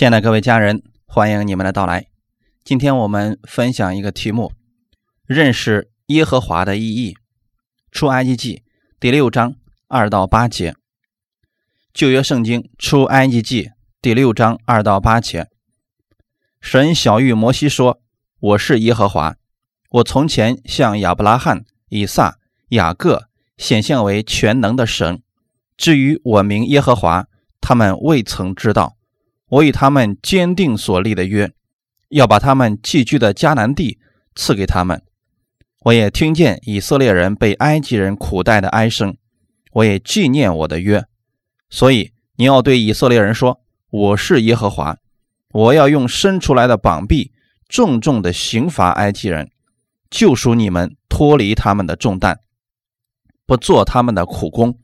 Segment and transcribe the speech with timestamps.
[0.00, 2.06] 亲爱的各位家人，欢迎你们的到来。
[2.64, 4.50] 今天我们分享一个题目：
[5.26, 7.18] 认识耶和华的意义。
[7.92, 8.62] 出埃及记
[8.98, 9.56] 第六章
[9.88, 10.74] 二到八节。
[11.92, 15.48] 旧约圣经出埃及记第六章二到八节。
[16.62, 18.00] 神小玉摩西说
[18.40, 19.36] ：“我是耶和华，
[19.90, 22.38] 我从前向亚伯拉罕、以撒、
[22.70, 23.28] 雅各
[23.58, 25.22] 显现为全能的神。
[25.76, 27.26] 至于我名耶和华，
[27.60, 28.96] 他们未曾知道。”
[29.50, 31.52] 我与他们坚定所立的约，
[32.08, 33.98] 要把他们寄居的迦南地
[34.34, 35.02] 赐给他们。
[35.80, 39.16] 我也听见以色列人被埃及人苦待的哀声，
[39.72, 41.04] 我也纪念我的约。
[41.68, 44.98] 所以你要对以色列人说：“我是耶和华，
[45.52, 47.32] 我要用伸出来的膀臂
[47.68, 49.50] 重重的刑罚埃及人，
[50.08, 52.38] 救赎你们脱离他们的重担，
[53.46, 54.78] 不做他们的苦工。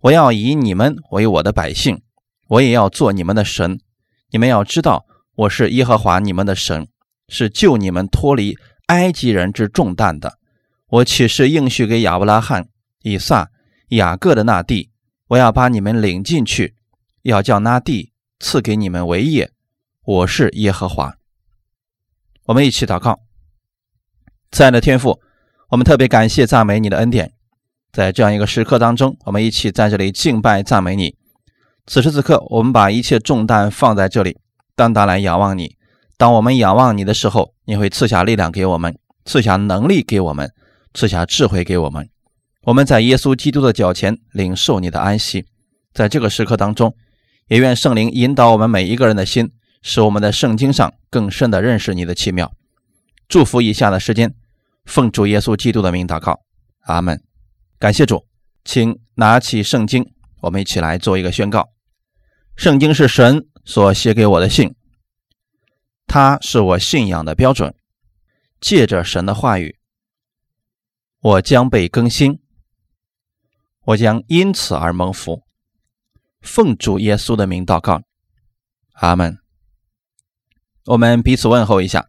[0.00, 2.00] 我要以你们为我的百姓。”
[2.48, 3.78] 我也要做你们的神，
[4.30, 6.88] 你们要知道我是耶和华你们的神，
[7.28, 10.38] 是救你们脱离埃及人之重担的。
[10.88, 12.68] 我岂是应许给亚伯拉罕、
[13.02, 13.50] 以撒、
[13.88, 14.90] 雅各的那地？
[15.28, 16.74] 我要把你们领进去，
[17.20, 19.52] 要叫那地赐给你们为业。
[20.02, 21.18] 我是耶和华。
[22.46, 23.20] 我们一起祷告，
[24.50, 25.20] 亲爱的天父，
[25.68, 27.34] 我们特别感谢赞美你的恩典，
[27.92, 31.17] 在这样一个时刻当中，我们一起在这里敬拜赞美你。
[31.88, 34.36] 此时此刻，我们把一切重担放在这里，
[34.76, 35.74] 单单来仰望你。
[36.18, 40.52] 当我们仰望你的时候，你会赐下力量给我们，赐下能力给我们，
[40.92, 42.06] 赐下智慧给我们。
[42.64, 45.46] 我们在耶稣基督的脚前领受你的安息。
[45.94, 46.94] 在这个时刻当中，
[47.48, 52.52] 也愿圣灵引导我们每一个人的心，使我们在圣经上更深的认识你的奇妙。
[53.26, 54.34] 祝福以下的时间，
[54.84, 56.40] 奉主耶稣基督的名祷告，
[56.82, 57.18] 阿门。
[57.78, 58.26] 感谢主，
[58.62, 60.04] 请拿起圣经，
[60.42, 61.70] 我们一起来做一个宣告。
[62.58, 64.74] 圣经是神所写给我的信，
[66.08, 67.72] 它是我信仰的标准。
[68.60, 69.78] 借着神的话语，
[71.20, 72.40] 我将被更新，
[73.84, 75.44] 我将因此而蒙福。
[76.40, 78.02] 奉主耶稣的名祷告，
[78.94, 79.38] 阿门。
[80.86, 82.08] 我们彼此问候一下，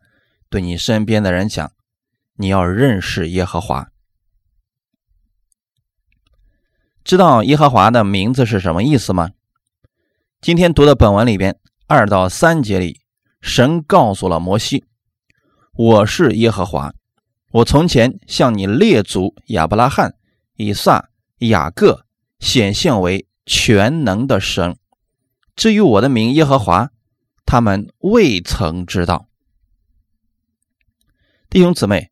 [0.49, 1.71] 对你身边的人讲：
[2.37, 3.91] 你要认识耶和华，
[7.03, 9.29] 知道耶和华的名字是什么意思吗？
[10.41, 13.01] 今天读的本文里边二到三节里，
[13.41, 14.85] 神告诉了摩西
[15.75, 16.93] ：“我是耶和华，
[17.51, 20.15] 我从前向你列祖亚伯拉罕、
[20.55, 22.05] 以撒、雅各
[22.39, 24.77] 显现为全能的神。
[25.57, 26.89] 至于我的名耶和华，
[27.45, 29.27] 他们未曾知道。”
[31.49, 32.11] 弟兄姊妹，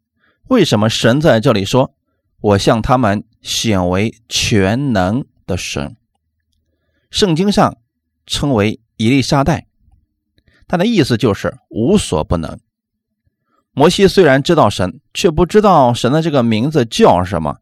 [0.49, 1.93] 为什么神在这里说
[2.41, 5.95] 我向他们显为全能的神？
[7.09, 7.77] 圣经上。
[8.27, 9.65] 称为伊丽莎白，
[10.67, 12.59] 他的意思就是无所不能。
[13.71, 17.57] 摩西虽然知道神，却不知道神的这个名字叫什么。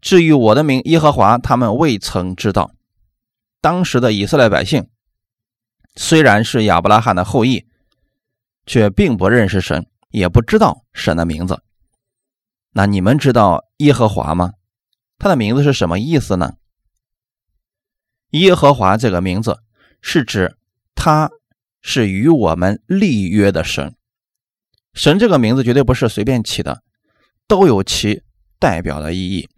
[0.00, 2.72] 至于我的名耶和华，他们未曾知道。
[3.60, 4.88] 当时的以色列百姓
[5.96, 7.66] 虽然是亚伯拉罕的后裔，
[8.66, 11.62] 却并不认识神，也不知道神的名字。
[12.72, 14.52] 那你们知道耶和华吗？
[15.18, 16.56] 他的名字是什么意思呢？
[18.30, 19.62] 耶和华这个名字。
[20.00, 20.56] 是指
[20.94, 21.30] 他
[21.80, 23.94] 是与我们立约的神，
[24.94, 26.82] 神这个名字绝对不是随便起的，
[27.46, 28.22] 都有其
[28.58, 29.48] 代表的意义。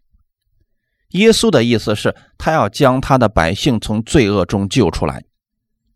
[1.10, 5.24] 耶稣的意思是他要将他的百姓从罪恶中救出来，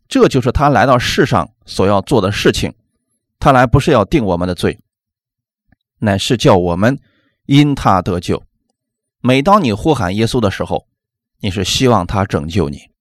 [0.07, 2.73] 这就是他来到世上所要做的事情。
[3.39, 4.79] 他来不是要定我们的罪，
[5.99, 6.97] 乃是叫我们
[7.45, 8.41] 因他得救。
[9.19, 10.87] 每当你呼喊耶稣的时候，
[11.41, 12.92] 你是希望他拯救你。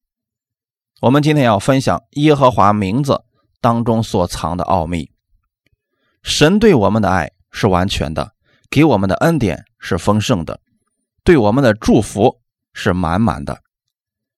[1.03, 3.25] 我们今天要分享耶和华名字
[3.61, 5.11] 当中所藏的奥秘。
[6.23, 8.35] 神对我们的爱是完全的，
[8.71, 10.61] 给我们的恩典是丰盛的，
[11.25, 12.41] 对我们的祝福
[12.73, 13.63] 是满满的。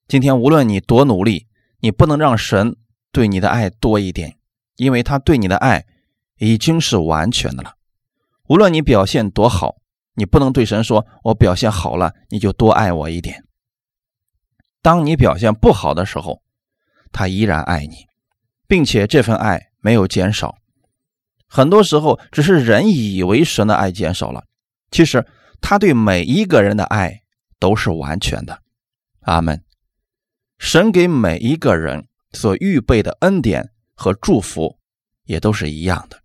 [0.08, 1.48] 今天无论你多努力，
[1.80, 2.74] 你不能让神
[3.12, 4.38] 对你的爱多一点，
[4.76, 5.84] 因为他对你的爱
[6.38, 7.74] 已经是完全的了。
[8.48, 9.76] 无论你表现多好，
[10.14, 13.44] 你不能对神说：“我表现好了，你就多爱我一点。”
[14.80, 16.40] 当你表现不好的时候，
[17.14, 17.94] 他依然爱你，
[18.66, 20.58] 并且这份爱没有减少。
[21.46, 24.42] 很多时候，只是人以为神的爱减少了，
[24.90, 25.24] 其实
[25.60, 27.22] 他对每一个人的爱
[27.60, 28.58] 都是完全的。
[29.20, 29.62] 阿门。
[30.58, 34.78] 神给每一个人所预备的恩典和祝福
[35.24, 36.20] 也都是一样的，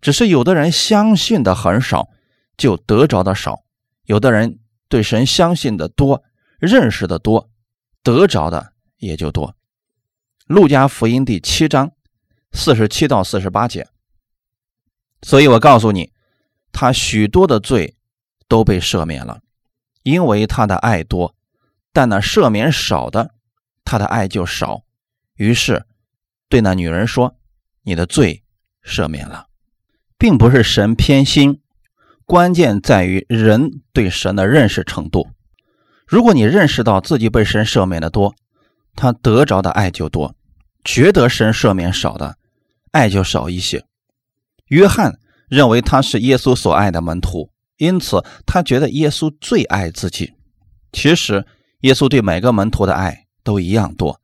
[0.00, 2.08] 只是有的人相信的很少，
[2.56, 3.64] 就得着的少；
[4.04, 6.22] 有的人对神相信的多，
[6.60, 7.50] 认识的多，
[8.04, 9.56] 得着的也就多。
[10.46, 11.92] 路加福音第七章
[12.52, 13.88] 四十七到四十八节。
[15.22, 16.12] 所以我告诉你，
[16.70, 17.96] 他许多的罪
[18.46, 19.40] 都被赦免了，
[20.02, 21.34] 因为他的爱多；
[21.94, 23.30] 但那赦免少的，
[23.86, 24.82] 他的爱就少。
[25.36, 25.86] 于是
[26.50, 27.36] 对那女人说
[27.84, 28.42] ：“你的罪
[28.84, 29.46] 赦免了。”
[30.18, 31.62] 并不是神偏心，
[32.26, 35.30] 关键在于人对神的认识程度。
[36.06, 38.34] 如果你认识到自己被神赦免的多，
[38.94, 40.34] 他得着的爱就多；
[40.84, 42.36] 觉得神赦免少的，
[42.92, 43.84] 爱就少一些。
[44.66, 45.18] 约翰
[45.48, 50.32] 认为他是耶稣所爱的门徒，因此他觉得耶稣最爱自己。
[50.92, 51.46] 其实
[51.80, 54.20] 耶稣对每个门徒的爱都一样多，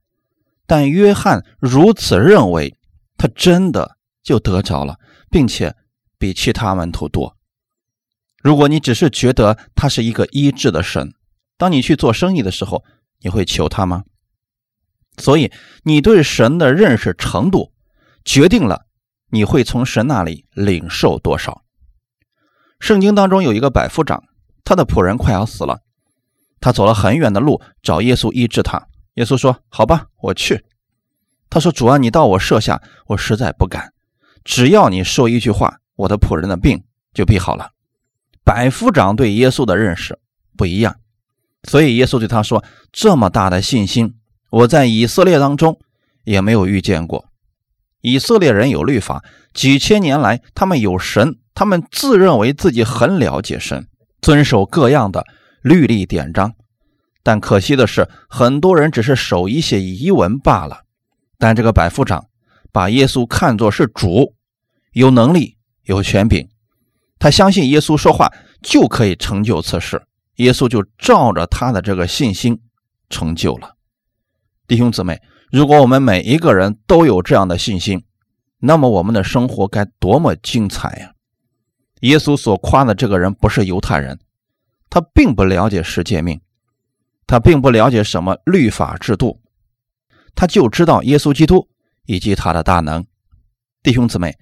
[0.67, 2.77] 但约翰如此认为，
[3.17, 4.97] 他真的就得着了，
[5.31, 5.75] 并且。
[6.21, 7.35] 比其他门徒多。
[8.43, 11.15] 如果你只是觉得他是一个医治的神，
[11.57, 12.85] 当你去做生意的时候，
[13.21, 14.05] 你会求他吗？
[15.21, 15.53] 所以，
[15.85, 17.73] 你对神的认识程度，
[18.25, 18.87] 决定了
[19.31, 21.63] 你会从神那里领受多少。
[22.81, 24.25] 圣经当中有一个百夫长，
[24.65, 25.81] 他的仆人快要死了，
[26.61, 28.89] 他走了很远的路找耶稣医治他。
[29.15, 30.65] 耶稣说：“好吧，我去。”
[31.51, 33.93] 他说：“主啊，你到我舍下，我实在不敢。
[34.45, 36.83] 只要你说一句话。”我的仆人的病
[37.13, 37.73] 就必好了。
[38.43, 40.19] 百夫长对耶稣的认识
[40.57, 40.97] 不一样，
[41.65, 44.15] 所以耶稣对他说：“这么大的信心，
[44.51, 45.79] 我在以色列当中
[46.25, 47.27] 也没有遇见过。
[48.03, 49.25] 以色列人有律法，
[49.55, 53.87] 几千年来他们有神，他们自认为自己很了解神，
[54.21, 55.25] 遵守各样的
[55.63, 56.55] 律例典章。
[57.23, 60.83] 但可惜的是，很多人只是守一些遗文罢了。
[61.39, 62.27] 但这个百夫长
[62.73, 64.35] 把耶稣看作是主，
[64.93, 66.47] 有能力。”有权柄，
[67.19, 68.33] 他相信耶稣说话
[68.63, 70.01] 就可以成就此事，
[70.37, 72.61] 耶稣就照着他的这个信心
[73.09, 73.75] 成就了。
[74.71, 75.21] 弟兄姊妹，
[75.51, 78.05] 如果我们每一个人都有这样的信心，
[78.61, 81.13] 那么我们的生活该多么精彩呀！
[82.03, 84.21] 耶稣所夸的这个人不是犹太人，
[84.89, 86.41] 他并不了解世界命，
[87.27, 89.41] 他并不了解什么律法制度，
[90.37, 91.69] 他就知道耶稣基督
[92.07, 93.05] 以及他的大能。
[93.83, 94.39] 弟兄姊妹。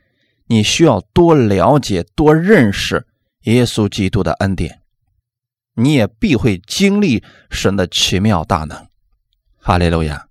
[0.51, 3.07] 你需要多了解、多认识
[3.43, 4.81] 耶稣基督的恩典，
[5.75, 8.88] 你也必会经历神的奇妙大能。
[9.69, 10.29] 哈利路亚！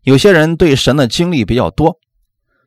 [0.00, 1.98] 有些人对神的经历比较多，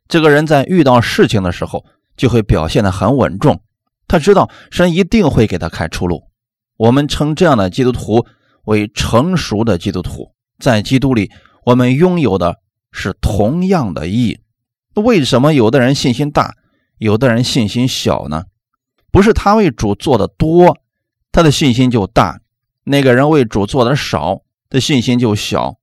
[0.08, 1.84] 这个人在遇到事情的时候
[2.16, 3.64] 就会表现得很稳重，
[4.08, 6.22] 他知道神一定会给他开出路。
[6.78, 8.28] 我们称这样的基督徒
[8.66, 11.32] 为成熟的基督徒，在基督里，
[11.66, 12.58] 我们拥有的
[12.92, 14.42] 是同样的意义。
[14.94, 16.54] 为什么有的人信心大？
[17.00, 18.44] 有的人信心小呢，
[19.12, 20.78] 不是他为主做的多，
[21.32, 22.42] 他的信心就大；
[22.84, 25.78] 那个人为主做的少，的信心就小。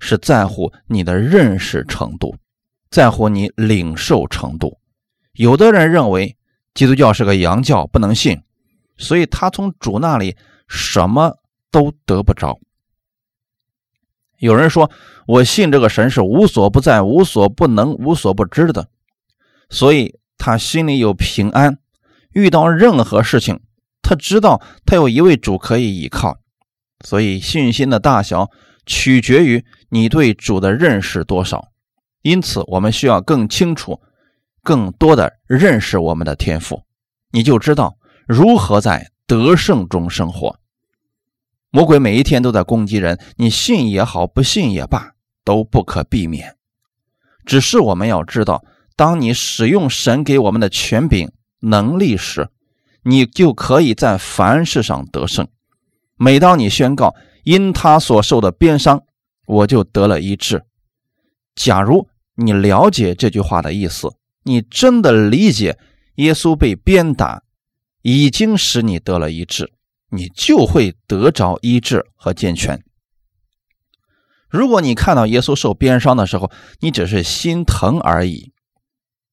[0.00, 2.34] 是在乎你的认识程度，
[2.90, 4.80] 在乎你领受程度。
[5.34, 6.36] 有的人认为
[6.74, 8.42] 基督教是个洋教，不能信，
[8.96, 10.36] 所以他从主那里
[10.66, 11.38] 什么
[11.70, 12.58] 都得不着。
[14.38, 14.90] 有人说
[15.26, 18.88] 我信这个神是无所不在、无所不能、无所不知的，
[19.68, 20.18] 所以。
[20.42, 21.76] 他心里有平安，
[22.32, 23.60] 遇到任何事情，
[24.00, 26.38] 他知道他有一位主可以依靠，
[27.04, 28.48] 所以信心的大小
[28.86, 31.68] 取决于你对主的认识多少。
[32.22, 34.00] 因此，我们需要更清楚、
[34.62, 36.82] 更多的认识我们的天赋，
[37.30, 40.58] 你就知道如何在得胜中生活。
[41.70, 45.12] 魔鬼每一天都在攻击人，你信也好，不信也罢，
[45.44, 46.56] 都不可避免。
[47.44, 48.64] 只是我们要知道。
[48.96, 52.50] 当你使用神给我们的权柄能力时，
[53.02, 55.48] 你就可以在凡事上得胜。
[56.16, 59.04] 每当你宣告因他所受的鞭伤，
[59.50, 60.62] 我就得了医治。
[61.56, 64.08] 假如你了解这句话的意思，
[64.44, 65.76] 你真的理解
[66.14, 67.42] 耶稣被鞭打
[68.02, 69.72] 已经使你得了医治，
[70.10, 72.82] 你就会得着医治和健全。
[74.48, 78.52] 如果你看到耶稣受鞭伤的时候，你只是心疼而已。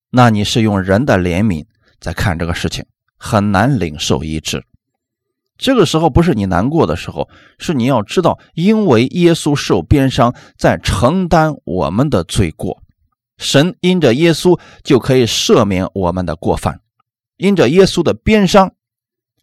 [0.09, 1.65] 那你是用人的怜悯
[1.99, 2.85] 在看这个事情，
[3.17, 4.63] 很难领受医治。
[5.57, 12.83] 这个时候不是你难过的时候，是你要知道，因为耶稣受鞭伤，在承担我们的罪过，
[13.37, 16.81] 神因着耶稣就可以赦免我们的过犯，
[17.37, 18.73] 因着耶稣的鞭伤，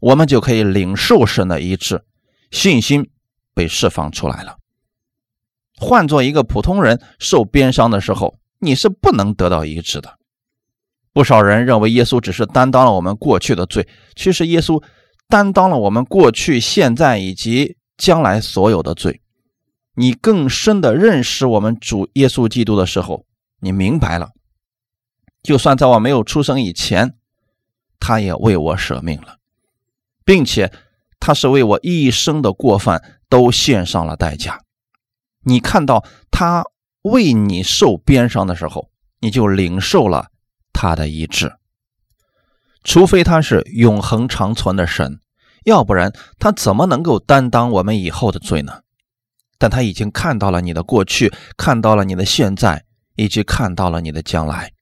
[0.00, 2.04] 我们就可以领受神的医治，
[2.50, 3.10] 信心
[3.52, 4.56] 被释放出来了。
[5.76, 10.18] 换做一个普通人受鞭伤的时候，你是不能得到医治的。
[11.12, 14.82] 不少人认为耶稣只是担当了我们过去的罪，其实耶稣
[15.28, 19.20] 担当了我们过去、现在以及将来所有的罪。
[19.96, 23.26] 你更深的认识我们主耶稣基督的时候，
[23.60, 24.32] 你明白了，
[25.42, 27.16] 就算在我没有出生以前，
[28.00, 29.36] 他也为我舍命了，
[30.24, 30.72] 并且
[31.20, 34.60] 他是为我一生的过犯都献上了代价。
[35.44, 36.64] 你看到他
[37.02, 38.90] 为你受鞭伤的时候，
[39.20, 40.28] 你就领受了
[40.72, 41.52] 他的医治。
[42.84, 45.18] 除非他是永恒长存的神，
[45.64, 48.82] 要不然他怎么能够担当我们以后的罪呢？
[49.58, 52.84] 但他已经看到了你的过去，看到了你的现在，
[53.16, 54.72] 以及看到了你的将来。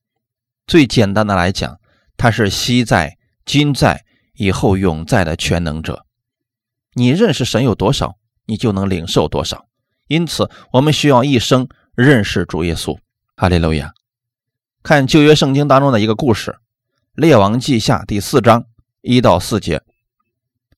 [0.66, 1.78] 最简单的来讲，
[2.16, 4.04] 他是昔在、今在、
[4.34, 6.04] 以后永在的全能者。
[6.94, 8.16] 你认识神有多少，
[8.46, 9.66] 你就能领受多少。
[10.08, 12.98] 因此，我们需要一生认识主耶稣。
[13.36, 13.92] 哈利路亚！
[14.82, 16.50] 看旧约圣经当中的一个故事，
[17.14, 18.64] 《列王记下》第四章
[19.02, 19.82] 一到四节，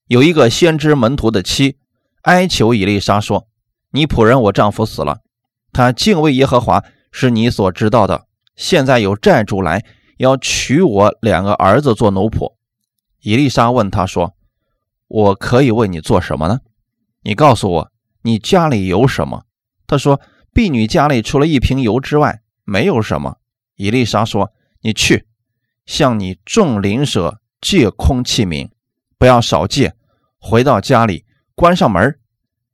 [0.09, 1.79] 有一个先知门徒的妻
[2.23, 3.47] 哀求以利沙说。
[3.93, 5.21] 你仆人我丈夫死了，
[5.73, 8.27] 他敬畏耶和华是你所知道的。
[8.57, 9.85] 现在有债主来
[10.17, 12.55] 要娶我两个儿子做奴仆。
[13.21, 14.35] 伊丽莎问他说
[15.07, 16.59] ：“我可以为你做什么呢？
[17.23, 19.45] 你告诉我，你家里有什么？”
[19.87, 20.21] 他说
[20.53, 23.37] ：“婢女家里除了一瓶油之外，没有什么。”
[23.79, 24.51] 伊丽莎说
[24.83, 25.29] ：“你去
[25.87, 28.71] 向你众邻舍借空器皿，
[29.19, 29.95] 不要少借。
[30.39, 31.25] 回到家里，
[31.55, 32.19] 关上门。”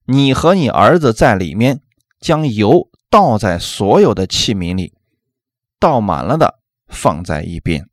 [0.07, 1.83] 你和你儿子在里面
[2.19, 4.93] 将油倒在所有的器皿里，
[5.79, 7.89] 倒满了的放在一边。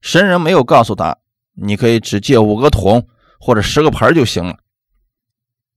[0.00, 1.18] 神人没有告诉他，
[1.52, 3.06] 你可以只借五个桶
[3.38, 4.60] 或者十个盆就行了。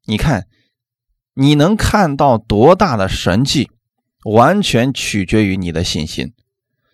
[0.05, 0.48] 你看，
[1.34, 3.70] 你能看到多大的神迹，
[4.24, 6.34] 完全取决于你的信心，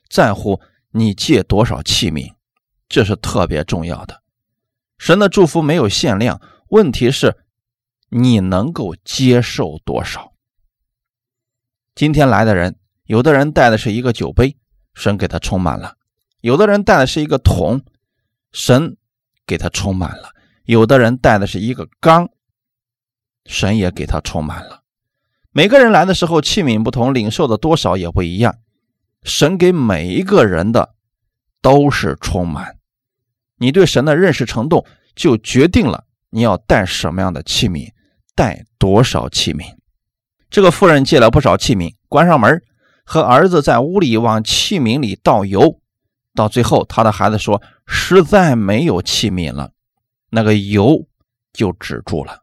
[0.10, 0.60] 在乎
[0.92, 2.34] 你借多少器皿，
[2.88, 4.22] 这是特别重要的。
[4.98, 7.38] 神的祝福没有限量，问题是。
[8.14, 10.34] 你能够接受多少？
[11.96, 14.58] 今天来的人，有的人带的是一个酒杯，
[14.94, 15.94] 神给他充满了；
[16.42, 17.86] 有的人带的是一个桶，
[18.52, 18.98] 神
[19.48, 20.32] 给他充满了；
[20.66, 22.28] 有的人带的是一个缸，
[23.46, 24.84] 神也给他充满了。
[25.52, 28.58] 每个人来的时候，器皿不同，领受的多少也不一样。
[29.24, 30.96] 神给每一个人的
[31.62, 32.78] 都是充满。
[33.58, 34.86] 你对神的认识程度，
[35.16, 37.92] 就决定了你要带什么样的器皿。
[38.34, 39.76] 带多少器皿？
[40.50, 42.64] 这个妇人借了不少器皿，关上门，
[43.04, 45.80] 和儿子在屋里往器皿里倒油。
[46.34, 49.74] 到最后，他的孩子说：“实在没有器皿了。”
[50.32, 51.06] 那个油
[51.52, 52.40] 就止住了，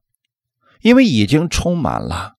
[0.83, 2.35] 因为已经充满了。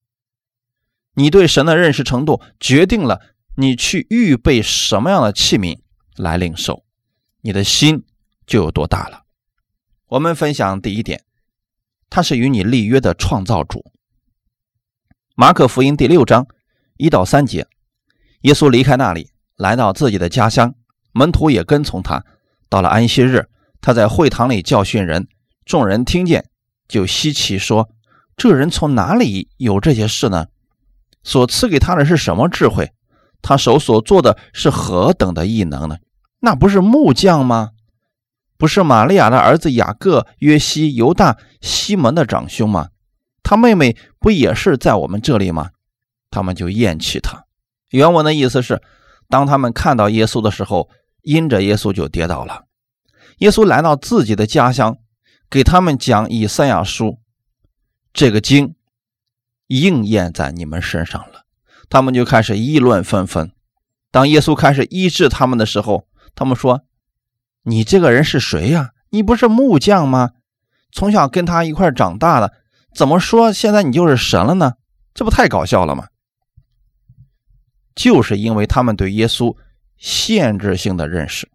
[1.15, 3.19] 你对神的认识程度，决定了
[3.61, 5.79] 你去预备什么样的器皿
[6.15, 6.85] 来领受，
[7.41, 8.05] 你的心
[8.47, 9.23] 就有多大了。
[10.07, 11.25] 我们分享第一点。
[12.09, 13.91] 他是与你立约的创造主。
[15.35, 16.47] 马可福音第六章
[16.95, 17.67] 一到三节，
[18.43, 20.73] 耶稣离开那里，来到自己的家乡，
[21.11, 22.23] 门徒也跟从他。
[22.69, 23.49] 到了安息日，
[23.81, 25.27] 他在会堂里教训人，
[25.65, 26.49] 众人听见
[26.87, 27.89] 就稀奇，说
[28.37, 30.47] ：“这人从哪里有这些事呢？
[31.23, 32.93] 所赐给他的是什么智慧？
[33.41, 35.97] 他手所做的是何等的异能呢？
[36.39, 37.71] 那不是木匠吗？”
[38.57, 42.89] 不是玛利亚的儿子雅各、约西、犹大、西门的长兄吗？
[43.41, 45.69] 他妹妹不也是在我们这里吗？
[46.29, 47.45] 他们就厌弃他。
[47.91, 48.81] 原文的意思是，
[49.29, 50.89] 当他们看到耶稣的时候，
[51.21, 52.65] 因着耶稣就跌倒了。
[53.37, 54.97] 耶稣来到自己的家乡，
[55.49, 57.19] 给他们讲以赛亚书，
[58.11, 58.75] 这个经
[59.67, 61.38] 应验在你们身上了。
[61.89, 63.51] 他们就开始议论纷纷。
[64.11, 66.83] 当耶稣开始医治他们的时候，他们说。
[67.63, 68.91] 你这个人是谁呀？
[69.09, 70.31] 你不是木匠吗？
[70.91, 72.53] 从小跟他一块长大的，
[72.95, 74.75] 怎么说现在你就是神了呢？
[75.13, 76.07] 这不太搞笑了吗？
[77.93, 79.55] 就是因为他们对耶稣
[79.97, 81.49] 限制性的认识，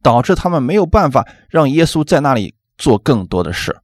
[0.00, 3.76] 导致他们没有办法让耶稣在那里做更多的事，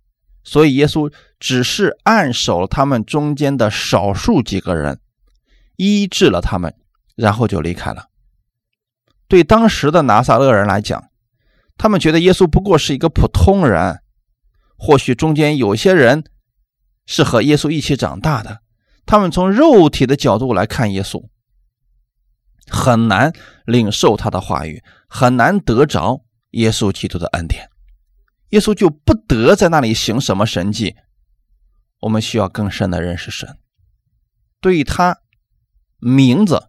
[0.45, 5.01] 所以耶稣只是按守他们中间的少数几个人，
[5.79, 6.75] 医治了他们，
[7.15, 8.11] 然后就离开了。
[9.29, 11.11] 对当时的拿撒勒人来讲，
[11.77, 14.01] 他们觉得耶稣不过是一个普通人，
[14.77, 16.25] 或许中间有些人
[17.07, 18.61] 是和耶稣一起长大的。
[19.07, 21.29] 他们从肉体的角度来看耶稣，
[22.67, 23.33] 很难
[23.65, 27.71] 领受他的话语，很难得着耶稣基督的恩典。
[28.51, 30.97] 耶稣就不得在那里行什么神迹。
[32.01, 33.59] 我们需要更深的认识神，
[34.61, 35.19] 对他
[35.99, 36.69] 名字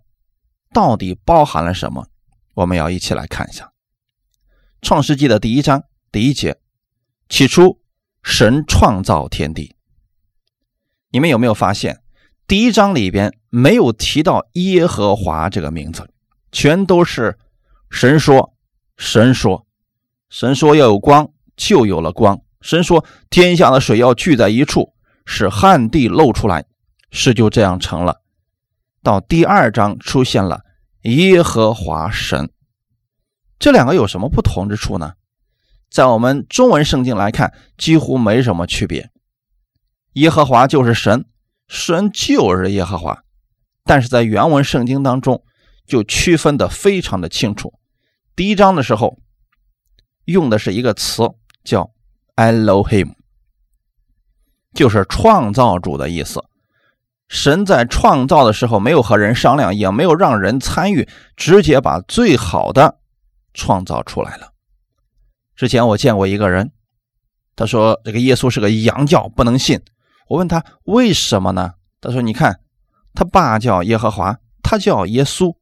[0.74, 2.07] 到底包含了什么，
[2.55, 3.71] 我们要一起来看一下。
[4.81, 6.59] 创世纪的第一章第一节，
[7.27, 7.79] 起初
[8.24, 9.75] 神创造天地。
[11.12, 12.01] 你们有没有发现，
[12.48, 16.09] 第一章里边没有提到耶和华这个名字，
[16.51, 17.38] 全都是
[17.91, 18.55] 神说，
[18.98, 19.67] 神说，
[20.29, 22.41] 神说要有光，就有了光。
[22.62, 24.93] 神说天下的水要聚在一处，
[25.25, 26.65] 使旱地露出来，
[27.12, 28.21] 事就这样成了。
[29.01, 30.62] 到第二章出现了
[31.03, 32.51] 耶和华神，
[33.58, 35.13] 这两个有什么不同之处呢？
[35.89, 39.10] 在我们中文圣经来看，几乎没什么区别。
[40.13, 41.25] 耶和华就是神，
[41.68, 43.24] 神就是耶和华，
[43.86, 45.44] 但是在原文圣经当中
[45.88, 47.74] 就区分的非常的清楚。
[48.36, 49.18] 第一章的时候
[50.25, 51.24] 用的是一个词
[51.63, 51.91] 叫
[52.36, 53.13] Elohim，
[54.74, 56.44] 就是创造主的意思。
[57.29, 61.07] 神在创造的时候没有和人商量，也没有让人参与，
[61.38, 62.98] 直接把最好的
[63.53, 64.51] 创造出来了。
[65.55, 66.71] 之前我见过一个人，
[67.55, 69.79] 他说这个耶稣是个洋教，不能信。
[70.27, 71.74] 我问他为什么呢？
[72.01, 72.59] 他说：“你看，
[73.13, 75.53] 他爸叫耶和华，他叫耶稣，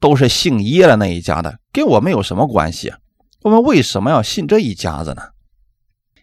[0.00, 2.92] 都是姓耶的那一家的，跟我们有什么关系？
[3.42, 5.22] 我们为什么要信这一家子呢？”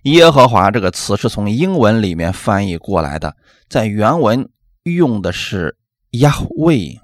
[0.04, 3.36] 耶和华这个词是从英文里面翻译过来的，
[3.70, 4.50] 在原文
[4.84, 5.78] 用的是
[6.12, 6.98] Yahweh，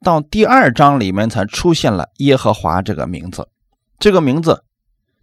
[0.00, 3.48] 到第二章里面才出现了耶和华这个名字。
[3.98, 4.62] 这个名字，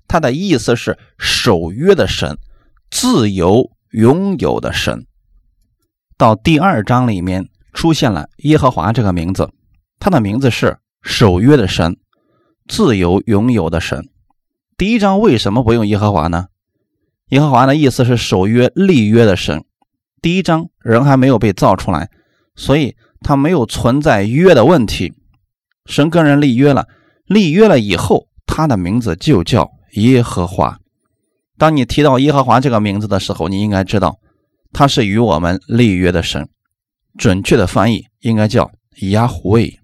[0.08, 2.38] 它的意思是守约的神，
[2.92, 5.06] 自由拥有的神。
[6.18, 9.50] 到第二章里面出现了耶和华这个名字，
[9.98, 11.96] 他的名字是守约的神，
[12.68, 14.10] 自由拥有的神。
[14.78, 16.48] 第一章为什么不用耶和华呢？
[17.30, 19.64] 耶和华的意思是守约立约的神。
[20.22, 22.10] 第一章人还没有被造出来，
[22.56, 25.14] 所以他没有存在约的问题。
[25.86, 26.88] 神跟人立约了，
[27.26, 28.28] 立约了以后。
[28.46, 30.78] 他的名字就叫耶和华。
[31.58, 34.20] 当你提到耶和华这个名字的时候，你应该知道
[34.72, 36.48] 他是与我们立约的神。
[37.18, 38.70] 准确的翻译应该叫
[39.10, 39.80] 亚胡卫。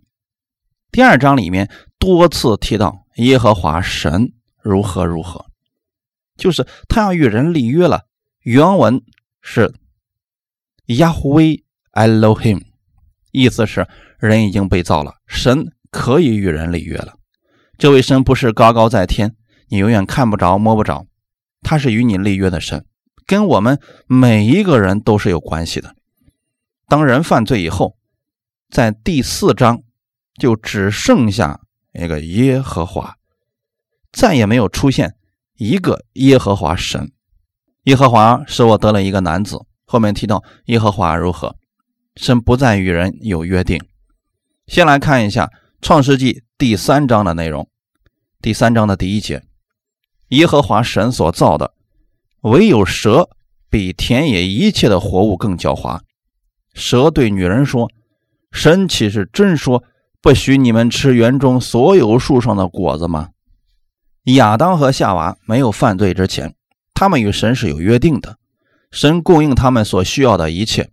[0.91, 1.67] 第二章里面
[1.97, 5.45] 多次提到耶和华神如何如何，
[6.37, 8.05] 就是他要与人立约了。
[8.41, 9.01] 原文
[9.41, 9.73] 是
[10.85, 12.61] 亚胡卫 Elohim，
[13.31, 17.15] 意思是人已经被造了，神可以与人立约了。
[17.77, 19.35] 这位神不是高高在天，
[19.67, 21.05] 你永远看不着、摸不着，
[21.61, 22.85] 他是与你立约的神，
[23.25, 25.95] 跟我们每一个人都是有关系的。
[26.87, 27.97] 当人犯罪以后，
[28.69, 29.83] 在第四章
[30.39, 31.61] 就只剩下
[31.93, 33.15] 一个耶和华，
[34.11, 35.15] 再也没有出现
[35.57, 37.11] 一个耶和华神。
[37.83, 39.65] 耶和华使我得了一个男子。
[39.85, 41.55] 后面提到耶和华如何，
[42.15, 43.81] 神不再与人有约定。
[44.67, 45.49] 先来看一下
[45.81, 47.67] 创世纪第三章的内容。
[48.39, 49.41] 第三章的第一节，
[50.27, 51.73] 耶和华神所造的，
[52.41, 53.29] 唯有蛇
[53.67, 56.01] 比田野一切的活物更狡猾。
[56.75, 57.89] 蛇对女人说
[58.53, 59.83] ：“神岂是真说
[60.21, 63.29] 不许你们吃园中所有树上的果子吗？”
[64.33, 66.55] 亚当和夏娃没有犯罪之前，
[66.93, 68.37] 他们与神是有约定的，
[68.91, 70.89] 神供应他们所需要的一切。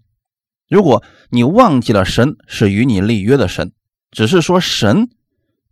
[0.68, 3.72] 如果你忘记了神是与你立约的神，
[4.11, 5.09] 只是说神。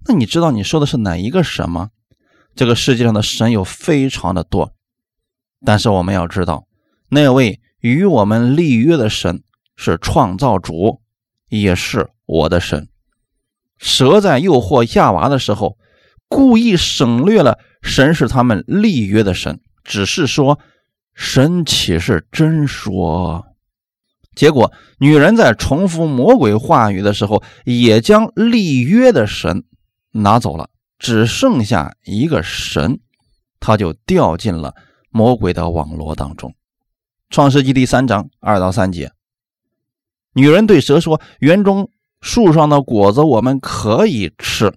[0.07, 1.91] 那你知道你说的是哪一个神吗？
[2.55, 4.73] 这个世界上的神有非常的多，
[5.65, 6.67] 但是我们要知道，
[7.09, 9.43] 那位与我们立约的神
[9.77, 11.01] 是创造主，
[11.49, 12.89] 也是我的神。
[13.79, 15.77] 蛇在诱惑夏娃的时候，
[16.35, 20.59] 故意省略了神是他们立约的神，只是说
[21.15, 23.47] 神岂是真说？
[24.35, 29.63] 结果女人在重复魔鬼话语的时候，也将立约的神。
[30.11, 32.99] 拿走了，只剩下一个神，
[33.61, 34.75] 他就掉进了
[35.11, 36.53] 魔鬼的网络当中。
[37.31, 39.13] 创世纪第三章二到三节，
[40.33, 44.73] 女人对蛇说：“园中树上的果子我们可以吃，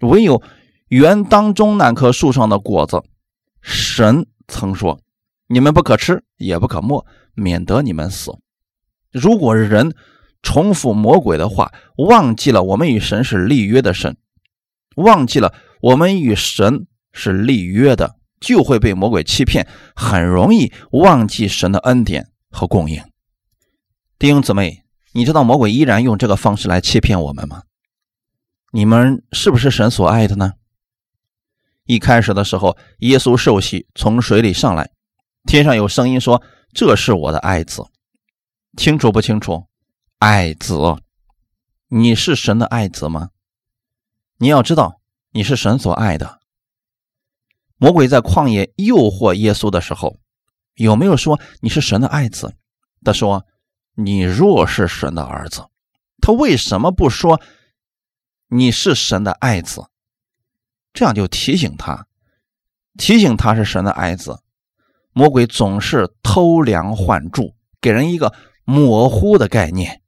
[0.00, 0.40] 唯有
[0.88, 3.02] 园当中那棵树上的果子，
[3.60, 5.00] 神曾说
[5.46, 8.32] 你们不可吃，也不可摸，免得你们死。”
[9.10, 9.94] 如果人
[10.42, 14.16] 重复魔鬼的话，忘记了我们与神是立约的神。
[14.96, 23.02] 忘记了我们与神是立约的，就会被魔鬼欺骗，很容易忘记神的恩典和供应。
[24.18, 27.62] 弟兄姊妹，你知道魔鬼依然用这个方式来欺骗我们吗？
[28.72, 30.52] 你们是不是神所爱的呢？
[31.88, 34.90] 一开始的时候，耶稣受洗从水里上来，
[35.44, 36.42] 天上有声音说
[36.74, 37.82] ：“这是我的爱子。”
[38.76, 39.66] 清楚不清楚？
[40.18, 40.76] 爱子，
[41.88, 43.30] 你是神的爱子吗？
[44.36, 46.40] 你要知道，你是神所爱的。
[47.78, 50.18] 魔鬼在旷野诱惑耶稣的时候，
[50.74, 52.54] 有没有说你是神的爱子？
[53.02, 53.46] 他说
[53.96, 55.66] ：“你若是神的儿子，
[56.20, 57.40] 他为什么不说
[58.48, 59.86] 你是神的爱子？
[60.92, 62.06] 这样就提醒他，
[62.96, 64.40] 提醒他是神的爱子。
[65.12, 68.32] 魔鬼总是偷梁换柱，给人一个
[68.64, 70.02] 模糊的概念。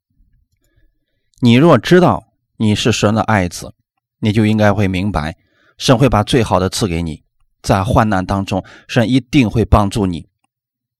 [1.40, 3.74] 你若知道你是神的爱子，
[4.20, 5.36] 你就应该会明白，
[5.78, 7.24] 神会把最好的赐给你，
[7.62, 10.28] 在患难当中，神一定会帮助你。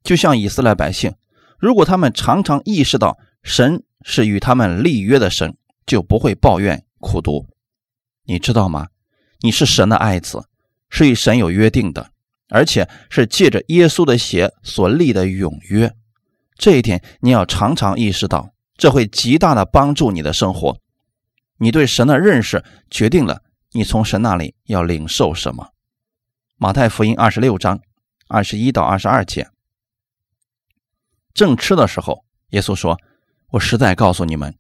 [0.03, 1.15] 就像以色列百姓，
[1.59, 7.47] 如果他们常常意识到神是与他们立约的神，就不会抱怨苦读。
[8.25, 8.89] 你知道吗？
[9.41, 10.45] 你是神的爱子，
[10.89, 12.11] 是与神有约定的，
[12.49, 15.95] 而且是借着耶稣的血所立的永约。
[16.57, 18.53] 这一点你要常常意识到。
[18.77, 20.79] 这会极大的帮助你的生活。
[21.59, 25.75] 你对神的认识决定了你从神那里要领受什么。
[26.57, 27.83] 马太福音二十六章
[28.27, 29.51] 二十一到二十二节，
[31.35, 32.99] 正吃的时候，耶稣说
[33.53, 34.57] ：“我实在告诉你们，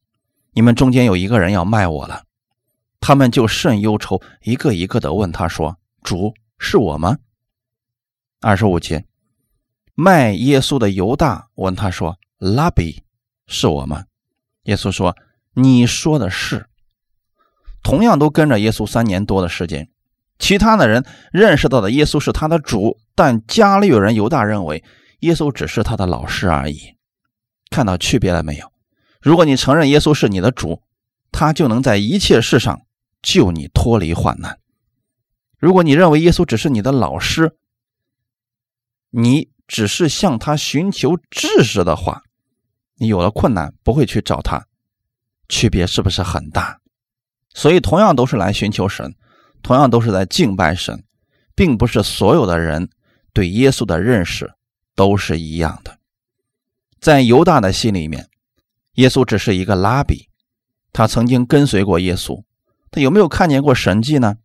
[0.52, 2.24] 你们中间有一个人要卖我了。”
[3.00, 7.18] 他们就甚忧愁，一个一个的问他说：“主是我吗？”
[8.40, 9.04] 二十五节，
[9.94, 13.02] 卖耶稣的犹大问他说：“拉比，
[13.46, 14.04] 是我吗？”
[14.64, 15.16] 耶稣说
[15.54, 16.66] ：“你说的是。”
[17.82, 19.88] 同样都跟着耶稣三年多的时间，
[20.38, 24.84] 其他的人认识到的耶稣是他的主，但家里有人犹大认为
[25.20, 26.96] 耶稣只是他的老师而已。
[27.70, 28.70] 看到区别了没有？
[29.20, 30.82] 如果你承认耶稣是你的主，
[31.32, 32.82] 他就能在一切事上
[33.22, 34.54] 救你脱离患难；
[35.58, 37.56] 如果你认为耶稣只是你的老师，
[39.10, 42.22] 你只是向他寻求知识的话。
[42.96, 44.66] 你有了困难不会去找他，
[45.48, 46.78] 区别是不是很大？
[47.54, 49.14] 所以同样都是来寻求神，
[49.62, 51.02] 同样都是在敬拜神，
[51.54, 52.90] 并不是所有的人
[53.32, 54.52] 对耶稣的认识
[54.94, 55.98] 都是一样的。
[57.00, 58.28] 在犹大的心里面，
[58.96, 60.28] 耶稣只是一个拉比，
[60.92, 62.44] 他曾经跟随过耶稣，
[62.90, 64.36] 他有没有看见过神迹呢？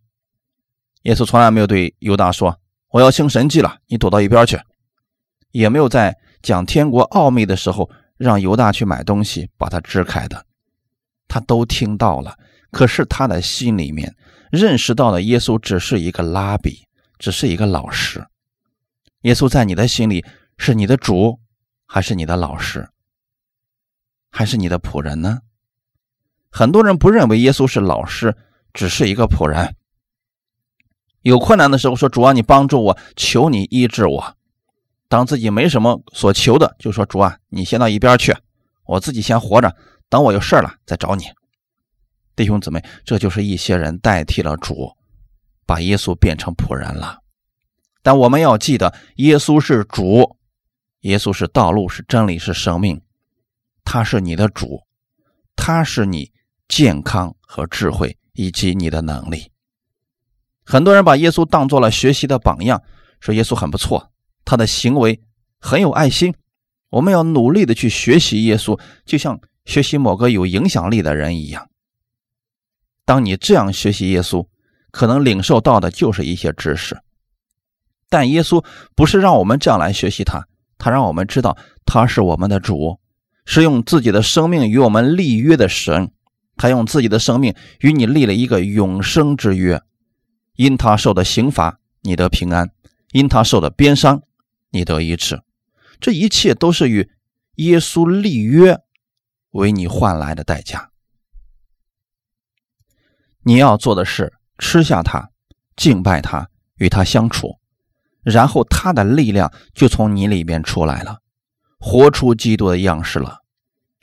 [1.04, 2.60] 耶稣从来没有对犹大说
[2.92, 4.60] ：“我要行神迹了，你躲到一边去。”
[5.52, 7.90] 也没有在讲天国奥秘的时候。
[8.18, 10.46] 让犹大去买东西，把他支开的，
[11.28, 12.40] 他都听到了。
[12.72, 14.16] 可是他的心里面
[14.54, 16.88] 认识到了耶稣只是一个拉比，
[17.20, 18.26] 只是一个老师。
[19.24, 20.24] 耶稣在你的心里
[20.58, 21.42] 是你的主，
[21.86, 22.88] 还是你的老师，
[24.32, 25.40] 还是你的仆人呢？
[26.58, 28.34] 很多人不认为耶稣是老师，
[28.74, 29.76] 只是一个仆人。
[31.20, 34.38] 有困难的时候说：“主啊，你帮助我，求你医治我。”
[35.10, 38.34] 当自己没什么所求的，就说主啊，你先到一边去，
[38.86, 39.76] 我自己先活着，
[40.08, 41.26] 等我有事了再找你。
[42.38, 44.96] 弟兄姊妹，这就是一些人代替了主，
[45.66, 47.20] 把耶稣变成仆人了。
[48.02, 50.38] 但我们要记得，耶稣是主，
[51.02, 53.02] 耶稣是道路，是真理，是生命，
[53.84, 54.84] 他是你的主，
[55.58, 56.32] 他是你
[56.68, 59.52] 健康和智慧以及你的能力。
[60.66, 62.82] 很多人把耶稣当做了学习的榜样，
[63.20, 64.12] 说耶稣很不错。
[64.44, 65.22] 他的行为
[65.60, 66.34] 很有爱心，
[66.90, 71.70] 我们要努力的去学习耶稣，就像学习某个有影响力的人一样。
[73.06, 74.48] 当你这样学习耶稣，
[74.92, 77.00] 可能领受到的就是一些知识，
[78.10, 78.64] 但耶稣
[78.96, 80.48] 不是让我们这样来学习他，
[80.78, 83.00] 他让我们知道他是我们的主，
[83.46, 86.12] 是用自己的生命与我们立约的神，
[86.56, 89.82] 他用自己的生命与你立了一个永生之约，
[90.56, 92.68] 因他受的刑罚，你得平安；
[93.12, 94.22] 因他受的鞭伤。
[94.72, 95.42] 你得医治，
[96.02, 97.10] 这一切都是与
[97.56, 98.82] 耶稣立约
[99.52, 100.92] 为你换来的代价。
[103.44, 105.30] 你要做的是吃下它，
[105.78, 107.58] 敬拜它，与它相处，
[108.22, 111.20] 然后它的力量就从你里面出来了，
[111.80, 113.45] 活出基督的样式了。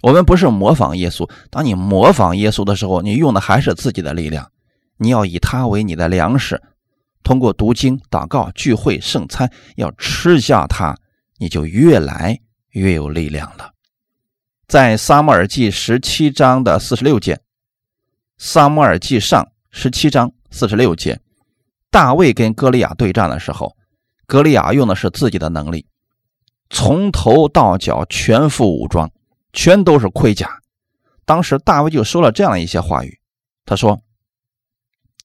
[0.02, 4.50] 我们不是模仿耶稣，当你模仿耶稣的时候，你用的还是自己的力量。
[4.98, 6.60] 你要以他为你的粮食。
[7.22, 10.96] 通过读经、祷告、聚会、圣餐，要吃下它，
[11.38, 12.36] 你就越来
[12.70, 13.70] 越有力量了。
[14.66, 17.38] 在撒母耳记十七章的四十六节，
[18.38, 21.20] 撒母耳记上十七章四十六节，
[21.92, 23.76] 大卫跟歌利亚对战的时候，
[24.26, 25.86] 歌利亚用的是自己的能力，
[26.70, 29.08] 从头到脚全副武装，
[29.52, 30.62] 全都是盔甲。
[31.24, 33.18] 当时大卫就说了这样一些话语，
[33.64, 34.02] 他说：“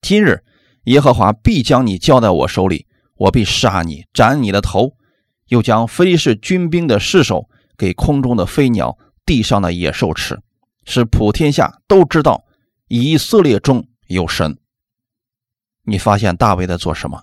[0.02, 0.44] 今日。”
[0.88, 4.96] 耶和华必将你交在我手里，我必杀你，斩你的头，
[5.48, 10.40] 又将非利士军兵的尸首给空中的飞鸟、地上的野兽吃，
[10.86, 12.46] 使普天下都知道
[12.88, 14.58] 以色列中有神。
[15.84, 17.22] 你发现大卫在做什么？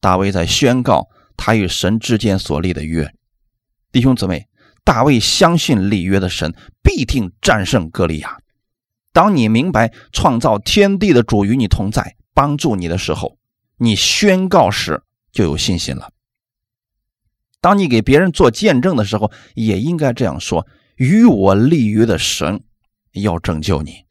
[0.00, 3.14] 大卫在宣告他与神之间所立的约。
[3.92, 4.48] 弟兄姊妹，
[4.84, 8.38] 大卫相信立约的神必定战胜歌利亚。
[9.12, 13.38] 当你明白创造天地的主与你同在，帮助你的时候，
[13.78, 16.10] 你宣告时就有信心了。
[17.60, 20.66] 当你给别人做见证的时候，也应该这样说
[20.96, 22.62] ：“与我立约的神
[23.12, 24.04] 要拯救你，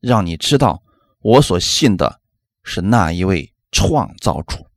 [0.00, 0.82] 让你知道
[1.20, 2.20] 我所信的
[2.62, 4.68] 是那一位创造主。”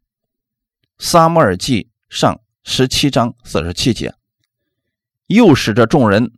[0.98, 4.14] 撒母耳记上十七章四十七节，
[5.30, 6.34] 又使这众人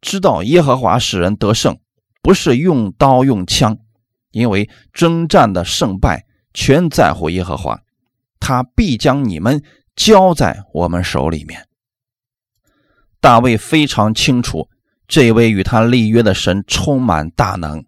[0.00, 1.78] 知道耶和华使人得胜，
[2.22, 3.78] 不是用刀用枪，
[4.32, 7.78] 因为征战的胜败全在乎耶和华，
[8.40, 9.62] 他必将你们。
[9.98, 11.66] 交在我们手里面。
[13.20, 14.68] 大卫非常清楚，
[15.08, 17.84] 这位与他立约的神充满大能。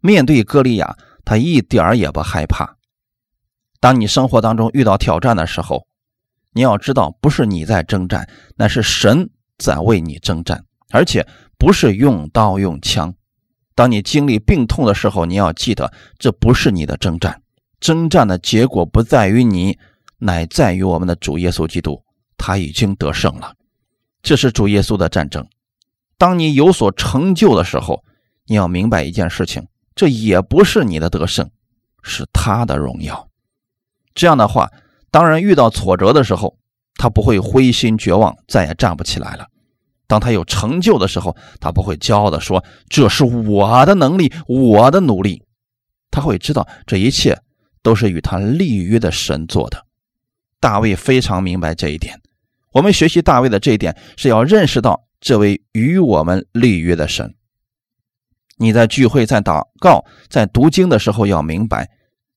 [0.00, 2.76] 面对歌利亚，他一点儿也不害怕。
[3.80, 5.88] 当你生活当中遇到挑战的时候，
[6.52, 9.28] 你要知道，不是你在征战，那是神
[9.60, 11.24] 在为你征战，而且
[11.56, 13.14] 不是用刀用枪。
[13.76, 17.40] 当你经历病痛的时候，你要记得，这不是你的征战，
[17.78, 19.78] 征战的结果不在于你。
[20.22, 22.04] 乃在于我们的主耶稣基督，
[22.36, 23.54] 他已经得胜了。
[24.22, 25.48] 这是主耶稣的战争。
[26.18, 28.04] 当你有所成就的时候，
[28.44, 31.50] 你要明白一件事情：这也不是你的得胜，
[32.02, 33.30] 是他的荣耀。
[34.14, 34.70] 这样的话，
[35.10, 36.58] 当人遇到挫折的时候，
[37.00, 39.46] 他不会灰心绝望，再也站不起来了。
[40.06, 45.42] 当他有成就的时候，他不会骄傲的说：“这是我的能力，我的努力。”
[46.12, 47.40] 他会知道这一切
[47.82, 49.82] 都是与他立约的神做的。
[50.60, 52.20] 大卫非常明白这一点。
[52.72, 57.34] 我们学习大卫的这一点，是要认识到这位与我们立约的神。
[58.58, 61.88] 你在聚会、在祷告、在读经的时候，要明白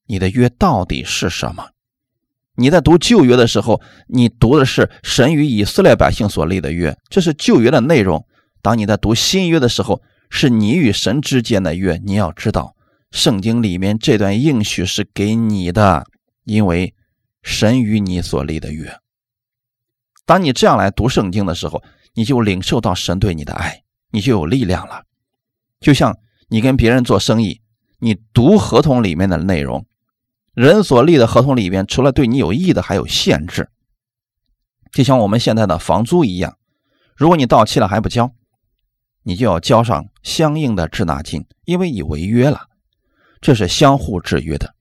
[0.07, 1.72] 你的约到底是什么。
[2.55, 8.25] 你在读旧约的时候，你读的是神与以色列百姓所立的约，这是旧约的内容。
[8.61, 11.99] 当你在读新约的时候，是你与神之间的约。
[12.05, 12.75] 你要知道，
[13.11, 16.05] 圣经里面这段应许是给你的，
[16.45, 16.93] 因为。
[17.45, 18.89] 神与你所立的约，
[20.25, 25.03] 当你这样来读圣经的时候，你就领受到神对你的爱，你就有力量了。
[25.81, 27.59] 就像你跟别人做生意，
[27.99, 29.85] 你读合同里面的内容，
[30.53, 33.69] 人所立的合同里面，除了对你有益的，还有限制。
[34.91, 36.57] 就像我们现在的房租一样，
[37.15, 38.31] 如果你到期了还不交，
[39.23, 42.67] 你就要交上相应的滞纳金，因为你违约了。
[43.41, 44.75] 这是相互制约的。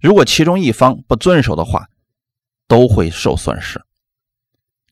[0.00, 1.86] 如果其中一方不遵守的话，
[2.66, 3.80] 都会受损失，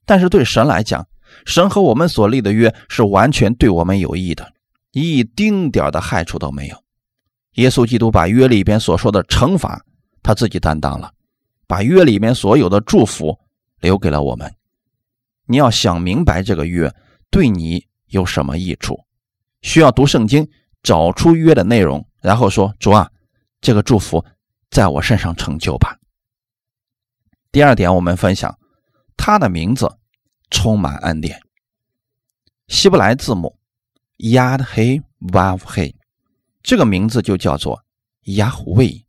[0.05, 1.09] 但是对神来讲，
[1.47, 4.53] 神和我们所立的约是完全对我们有益的，
[4.93, 6.85] 一丁点的害处都没有。
[7.55, 9.83] 耶稣基督把约里边所说的惩罚
[10.23, 11.13] 他自己担当了，
[11.67, 13.39] 把约里面所有的祝福
[13.81, 14.55] 留给了我们。
[15.47, 16.95] 你要想明白这个约
[17.31, 19.05] 对你有什么益处，
[19.63, 20.49] 需要读圣经，
[20.83, 23.11] 找出约的内容，然后说：“主啊，
[23.61, 24.25] 这个祝福
[24.71, 25.99] 在我身上成就吧。”
[27.53, 28.57] 第二点，我们分享
[29.17, 29.91] 他的名字
[30.51, 31.41] 充满恩典。
[32.69, 33.59] 希伯来字母
[34.19, 35.97] Yad He Vav He，
[36.63, 37.85] 这个名字就叫做
[38.37, 39.05] 亚胡卫，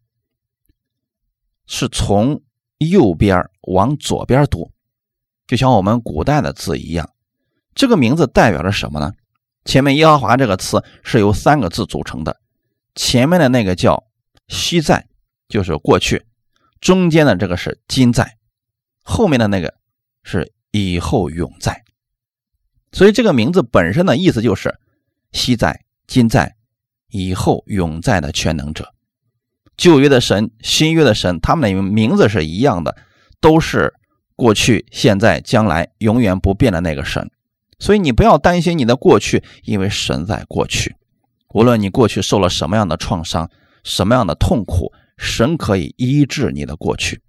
[1.71, 2.41] 是从
[2.79, 4.73] 右边往左边读，
[5.47, 7.10] 就像我们古代的字一样。
[7.73, 9.13] 这个名字代表着什么呢？
[9.63, 12.41] 前面耶和华这个词是由三个字组成的，
[12.93, 14.03] 前面的那个叫
[14.49, 15.07] 昔在，
[15.47, 16.25] 就是过去。
[16.81, 18.38] 中间的这个是今在，
[19.01, 19.73] 后面的那个
[20.23, 21.86] 是以后永在，
[22.91, 24.77] 所以这个名字本身的意思就是
[25.31, 26.57] 昔在、今在、
[27.07, 28.93] 以后永在的全能者。
[29.81, 32.95] 旧约的神、新约的神，他们的名字是一样的，
[33.39, 33.91] 都是
[34.35, 37.31] 过去、现在、将来永远不变的那个神。
[37.79, 40.95] 所以你不要担心你的过去，因为神在过去。
[41.55, 43.49] 无论你过去受了什么样的创伤、
[43.83, 44.93] 什么样的痛苦。
[45.17, 47.21] 神可以医治你的过去，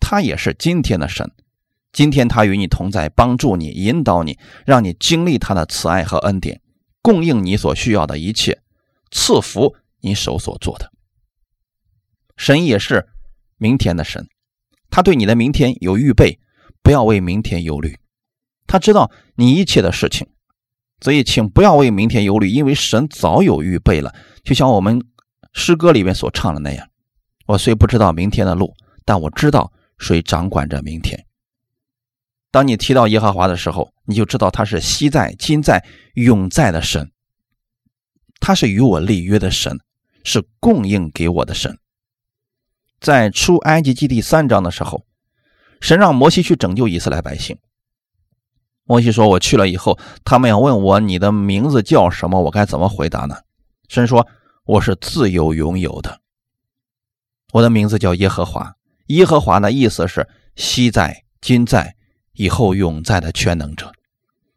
[0.00, 1.30] 他也是今天的神。
[1.92, 6.62] 今天他与你同在，帮助你，引导你，让你经历他的慈爱和恩典，
[7.02, 8.60] 供应你所需要的一切，
[9.10, 10.91] 赐福你手所做的。
[12.42, 13.06] 神也是
[13.56, 14.26] 明天的神，
[14.90, 16.40] 他对你的明天有预备，
[16.82, 17.96] 不要为明天忧虑。
[18.66, 20.26] 他知道你一切的事情，
[21.00, 24.12] 所以请不要为明天忧虑，因为神早有预备了。
[24.42, 25.00] 就像我们
[25.52, 26.88] 诗歌里面所唱的那样。
[27.46, 28.74] 我虽不知道明天的路，
[29.04, 31.24] 但我知道谁掌管着明天。
[32.50, 37.08] 当你提到耶和华的时候，你就知道他是昔在、今在、永在的神。
[38.40, 39.78] 他是与我立约的神，
[40.24, 41.78] 是供应给我的神。
[43.02, 45.04] 在出埃及记第三章的时候，
[45.80, 47.58] 神让摩西去拯救以色列百姓。
[48.84, 53.36] 摩西说：“我去了以后，他们要问我你的名字叫什么，我该怎么回答呢？”
[53.88, 54.26] 神说
[54.64, 56.20] ：“我是自由拥有的，
[57.52, 58.76] 我的名字叫耶和华。
[59.08, 61.96] 耶和华的意思是昔在、今在、
[62.34, 63.92] 以后永在的全能者。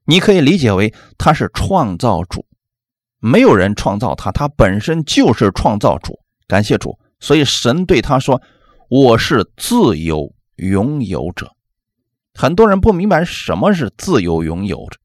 [0.06, 2.46] 你可以理解为他是创造主，
[3.20, 6.20] 没有人创造他，他本身就是创造主。
[6.48, 8.42] 感谢主，所以神对他说
[8.90, 11.52] ：‘我是自由拥有者。’”
[12.38, 15.00] 很多人不明白什么是自由拥有者，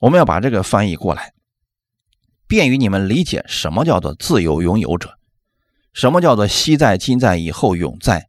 [0.00, 1.32] 我们要把这个翻译过来，
[2.46, 5.18] 便于你们理解什么叫做自由拥有者，
[5.92, 8.28] 什么叫做昔在、今在、以后永在，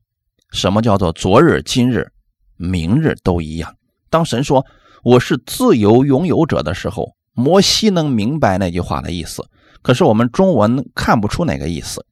[0.49, 2.11] 什么叫做昨日、今日、
[2.55, 3.75] 明日都一样。
[4.09, 4.65] 当神说
[5.03, 9.47] 我是自由拥有者的时候，摩西能明白那句话的意思，
[9.83, 12.03] 可是我们中文看不出哪个意思。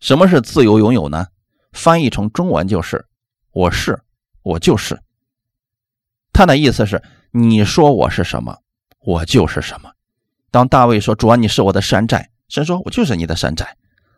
[0.00, 1.28] 什么是自由拥有呢？
[1.72, 3.06] 翻译成中文就是
[3.52, 3.98] 我是。
[4.42, 4.98] 我就是，
[6.32, 8.56] 他的意思是，你说我是什么，
[9.00, 9.92] 我就是什么。
[10.50, 13.76] 当大卫说：“主啊，你是我的山寨。”神说：“我就是你的山寨。”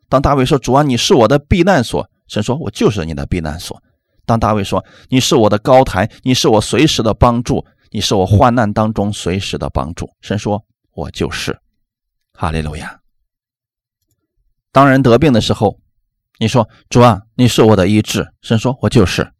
[0.09, 3.83] 当大卫说：“主啊，你是我的避难所。”神说：“我就是你的避难所。”
[4.25, 10.65] 当大卫说：“你是我的高台，你是我随时的帮助，你是我患难当中随时的帮助。”神说
[10.95, 11.59] ：“我就是。”
[12.33, 13.02] 哈利路亚。
[14.73, 15.79] 当人得病的时候，
[16.39, 19.33] 你说：“主啊，你是我的医治。”神说：“我就是。”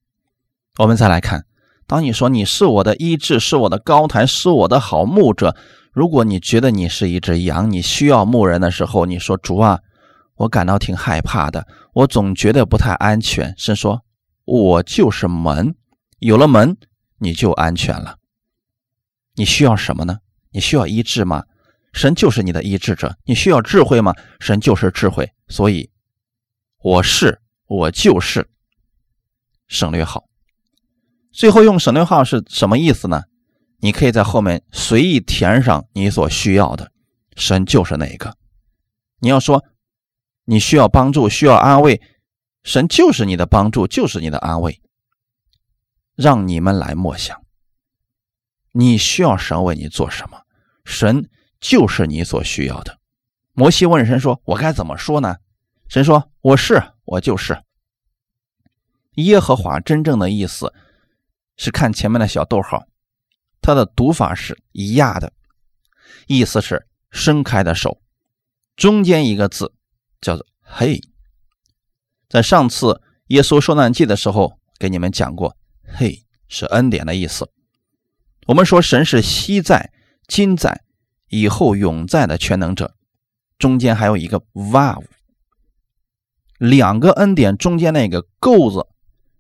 [0.79, 1.47] 我们再来看，
[1.87, 5.57] 当你说你是我的医治，是我的高台，是我的好牧者。
[5.91, 9.81] 如果你觉得你是一只羊，你需要牧人的时候，你说主啊，
[10.37, 13.55] 我感到挺害怕的，我总觉得不太安全。
[13.57, 14.03] 神说，
[14.45, 15.75] 我就是门，
[16.19, 16.77] 有了门
[17.19, 18.17] 你就安全了。
[19.35, 20.19] 你需要什么呢？
[20.51, 21.45] 你需要医治吗？
[21.93, 23.17] 神就是你的医治者。
[23.25, 24.15] 你需要智慧吗？
[24.41, 25.31] 神就是智慧。
[25.49, 25.91] 所以，
[26.79, 28.49] 我是，我就是，
[29.69, 30.29] 省略号。
[31.31, 33.25] 最后用省略号是什么意思呢？
[33.79, 36.93] 你可以在后面随意填上你所需要的，
[37.37, 38.37] 神就是那个。
[39.19, 39.65] 你要说
[40.45, 42.01] 你需要帮助、需要安慰，
[42.63, 44.81] 神就是你的帮助，就是你的安慰。
[46.15, 47.43] 让你们来默想，
[48.73, 50.43] 你需要神为你做什么？
[50.85, 51.29] 神
[51.63, 52.99] 就是你所需要的。
[53.55, 55.37] 摩西问神说：“我该怎么说呢？”
[55.89, 57.63] 神说：“我是，我就是。”
[59.17, 60.75] 耶和华真正的意思。
[61.59, 62.87] 是看前面的小逗号，
[63.61, 65.33] 它的读法是一亚的，
[66.27, 68.01] 意思是伸开的手，
[68.75, 69.73] 中间一个字
[70.21, 70.99] 叫做“嘿”。
[72.27, 75.55] 在上次耶稣受难记的时候，给你们讲过
[75.87, 77.53] ，“嘿”是恩典的意思。
[78.47, 79.93] 我们说神是昔在、
[80.27, 80.83] 今在、
[81.33, 82.95] 以后永在的全能者，
[83.59, 85.03] 中间还有一个 “vav”，
[86.59, 88.87] 两个恩典中间那个钩子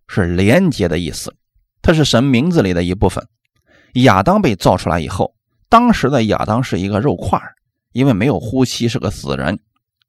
[0.09, 1.37] 是连接的意思。
[1.83, 3.29] 它是神名字里的一部分。
[4.05, 5.35] 亚当被造出来以后，
[5.69, 7.39] 当时的亚当是一个肉块
[7.93, 9.61] 因为没有呼吸，是个死人。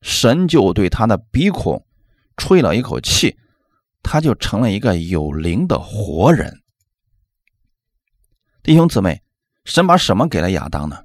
[0.02, 1.86] 神就对他的鼻孔
[2.38, 3.36] 吹了一口气，
[4.02, 6.62] 他就成了一个有灵的活人。
[8.62, 9.22] 弟兄姊妹，
[9.65, 11.04] 神把什么给了亚当呢？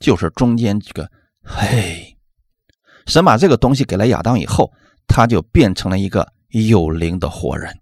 [0.00, 1.08] 就是中间这个
[1.44, 2.16] “嘿”。
[3.06, 4.72] 神把这个东西给了亚当以后，
[5.06, 7.72] 他就变成了一个有灵的活人。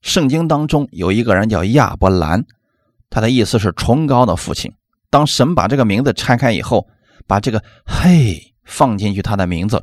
[0.00, 2.44] 圣经当中有一个人叫亚伯兰，
[3.10, 4.72] 他的意思是崇高的父亲。
[5.10, 6.86] 当神把这个名字拆开以后，
[7.26, 9.82] 把这个“嘿”放进去，他的名字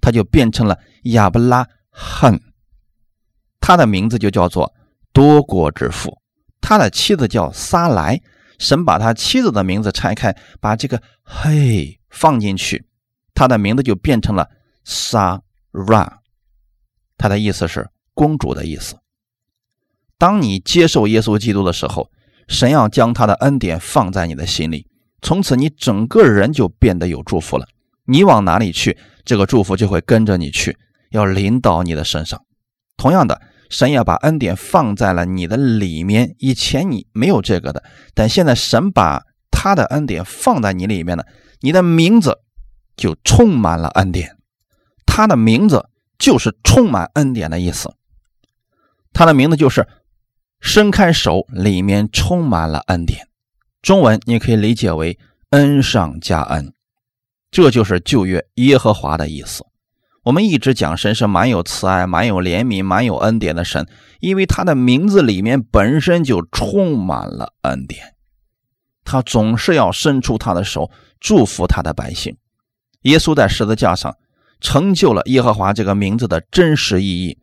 [0.00, 2.38] 他就变成了亚伯拉罕。
[3.60, 4.72] 他的名字就叫做
[5.12, 6.16] 多国之父。
[6.60, 8.20] 他的妻子叫撒莱，
[8.58, 12.86] 神把他妻子的名字拆开，把这个“嘿”放进去，
[13.34, 14.50] 他的名字就变成了
[14.84, 16.20] 撒拉。
[17.16, 18.96] 他的意思是公主的意思。
[20.18, 22.10] 当你接受耶稣基督的时候，
[22.48, 24.86] 神要将他的恩典放在你的心里，
[25.22, 27.66] 从此你整个人就变得有祝福了。
[28.04, 30.76] 你往哪里去，这个祝福就会跟着你去，
[31.10, 32.42] 要临到你的身上。
[32.96, 36.34] 同样的，神要把恩典放在了你的里面。
[36.38, 37.82] 以前你没有这个的，
[38.14, 41.26] 但现在神把他的恩典放在你里面了，
[41.60, 42.38] 你的名字
[42.96, 44.36] 就充满了恩典。
[45.06, 45.88] 他的名字
[46.18, 47.92] 就是充满恩典的意思，
[49.12, 49.86] 他的名字就是。
[50.60, 53.28] 伸开手，里面充满了恩典。
[53.80, 55.16] 中文你可以理解为
[55.50, 56.74] 恩上加恩，
[57.52, 59.64] 这就是旧约耶和华的意思。
[60.24, 63.88] 我们一直讲神是蛮有慈爱、蛮有怜悯、蛮有恩典的神，
[64.20, 68.14] 因为他的名字里面本身就充满了恩典。
[69.04, 72.36] 他总是要伸出他的手祝福他的百姓。
[73.02, 74.16] 耶稣在十字架上
[74.60, 77.38] 成就了耶和华这个名字的真实意义。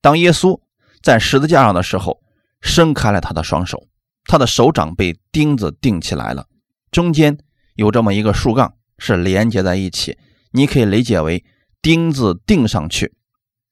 [0.00, 0.58] 当耶稣
[1.02, 2.20] 在十字架上的时候，
[2.62, 3.86] 伸开了他的双手，
[4.24, 6.46] 他的手掌被钉子钉起来了，
[6.90, 7.36] 中间
[7.74, 10.16] 有这么一个竖杠是连接在一起，
[10.52, 11.44] 你可以理解为
[11.84, 13.12] 钉子钉上去，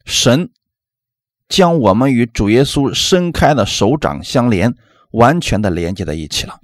[0.05, 0.51] 神
[1.49, 4.75] 将我们与主耶稣伸开的手掌相连，
[5.13, 6.61] 完全的连接在一起了。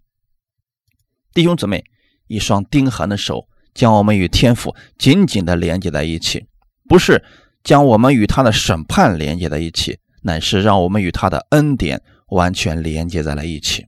[1.33, 1.83] 弟兄姊妹，
[2.27, 6.45] 一双钉痕的手将我们与天父紧紧的连接在一起，
[6.87, 7.25] 不是
[7.65, 12.03] 将我们与他的审判连接在一起，乃是让我们与他的恩典。
[12.29, 13.87] 完全连接在了一起。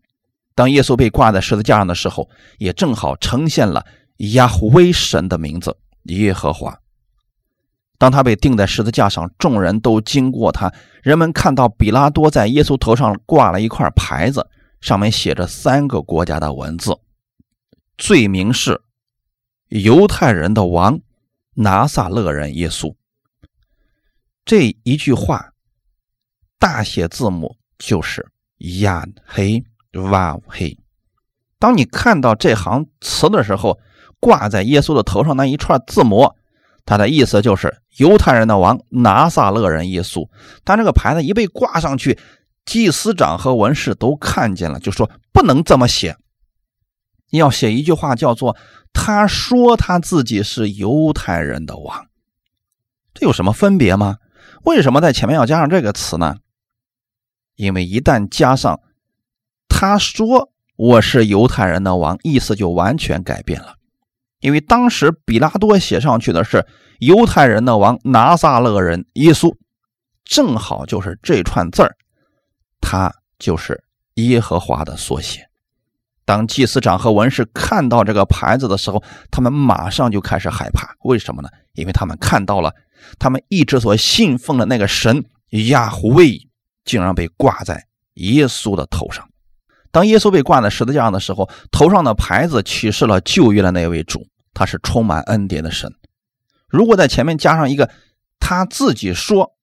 [0.55, 3.85] 当耶稣被挂在十字架上的时候，也正好呈现了
[4.33, 6.75] 亚威神的名字耶和华。
[8.01, 10.73] 当他被钉在十字架上，众人都经过他，
[11.03, 14.49] 人们看到比拉多在耶稣头上挂了一块牌子，
[14.81, 16.99] 上面写着三个国家的文字，
[17.99, 18.81] 罪名是
[19.69, 20.99] 犹太人的王
[21.55, 22.97] 拿撒勒人耶稣。
[24.47, 25.53] 这一句话
[26.59, 27.61] 大写字母。
[27.83, 28.29] 就是
[28.83, 30.77] 亚黑瓦黑。
[31.59, 33.81] 当你看到这行词的时候，
[34.21, 36.31] 挂在耶稣的头上那一串字母，
[36.85, 40.29] 他的意思就是犹太人的王拿撒勒人耶稣。
[40.65, 42.19] 当这个牌子一被挂上去，
[42.65, 46.17] 祭司长和文士都看见了，就说不能这么写，
[47.31, 48.57] 要写一句话，叫做
[48.93, 52.07] “他说他自己是犹太人的王”。
[53.15, 54.19] 这有什么分别吗？
[54.65, 56.37] 为什么在前面要加上这个词呢？
[57.57, 58.81] 因为一旦加上
[59.69, 63.75] 他说我是犹太人的王，意思就完全改变了。
[64.41, 66.67] 因为当时比拉多写上去的是
[66.99, 69.55] 犹太人的王拿撒勒人耶稣，
[70.25, 71.95] 正好就是这串字儿，
[72.81, 73.83] 他就是
[74.15, 75.47] 耶和华的缩写。
[76.25, 80.95] 当祭司长和文士看到这个牌子的时候，他们马上就开始害怕。
[81.05, 81.49] 为什么呢？
[81.75, 82.73] 因为他们看到了
[83.19, 85.25] 他们一直所信奉的那个神
[85.69, 86.47] 亚胡卫。
[86.83, 87.85] 竟然被挂在
[88.15, 89.29] 耶稣的头上。
[89.93, 95.93] 当耶稣被挂在十字架上的时候，头上的牌子启示了旧约的那位主，他是充满恩典的神。
[96.69, 97.91] 如果在前面加上一个
[98.39, 99.55] 他自己说，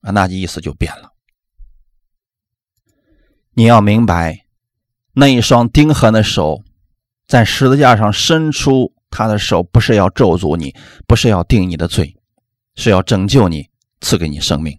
[0.00, 1.12] 啊，那意思就变了。
[3.54, 4.46] 你要明白，
[5.14, 6.62] 那一双钉痕的手
[7.26, 10.74] 在十字架上伸出他的手，不是要咒诅你，
[11.06, 12.16] 不是要定你的罪，
[12.74, 13.70] 是要拯救你，
[14.00, 14.78] 赐给你生命。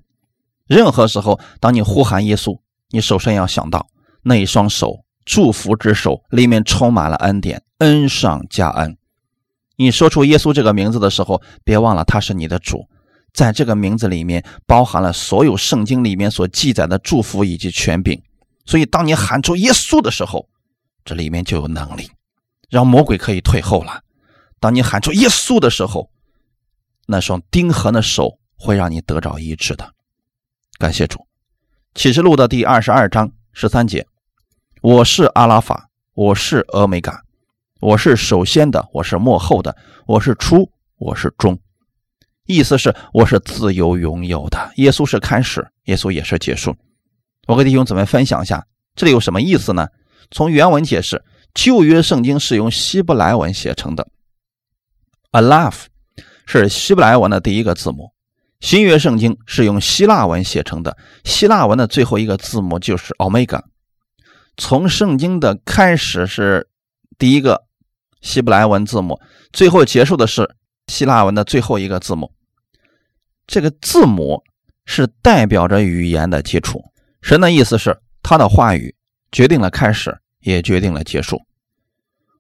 [0.68, 2.60] 任何时候，当你呼喊耶稣，
[2.90, 3.88] 你首先要想到
[4.24, 8.97] 那一双手，祝福之手里面充满了恩典，恩上加恩。
[9.78, 12.90] 你说出耶稣这个名字的时候，别忘了他是你的主，
[13.32, 18.20] 在这个名字里面包含了所有圣经里面所记载的祝福以及权柄。
[18.66, 20.50] 所以，当你喊出耶稣的时候，
[21.06, 22.10] 这里面就有能力，
[22.70, 24.02] 让魔鬼可以退后了。
[24.60, 26.10] 当你喊出耶稣的时候，
[27.06, 29.94] 那双钉痕的手会让你得着医治的。
[30.80, 31.26] 感谢主，
[31.94, 34.06] 启示录的第二十二章十三节
[34.82, 37.24] ：“我是阿拉法，我是俄美嘎，
[37.80, 39.76] 我是首先的，我是幕后的，
[40.08, 41.60] 我是初，我是终。”
[42.48, 44.72] 意思是我是自由拥有的。
[44.78, 46.76] 耶稣是开始，耶稣也是结束。
[47.46, 48.66] 我跟弟兄姊妹分享一下，
[48.96, 49.88] 这里有什么意思呢？
[50.32, 51.24] 从原文解释，
[51.54, 54.08] 旧约圣经是用希伯来文写成的
[55.32, 55.86] ，“alaf”
[56.46, 58.12] 是希伯来文的第一个字母。
[58.60, 63.62] 新约圣经是用希腊文写成的，希腊文的最后一个字母就是 omega。
[64.56, 66.68] 从圣经的开始是
[67.20, 67.67] 第一个
[68.22, 69.20] 希伯来文字母，
[69.52, 70.56] 最后结束的是
[70.88, 72.32] 希腊文的最后一个字母。
[73.46, 74.44] 这个字母
[74.86, 76.84] 是代表着语言的基础。
[77.22, 78.96] 神的意思是，他的话语
[79.32, 81.42] 决定了开始，也决定了结束。